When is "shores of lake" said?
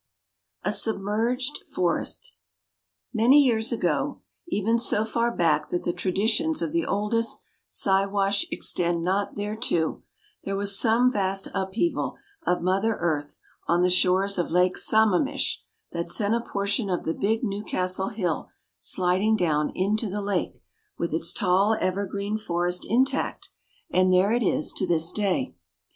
13.91-14.75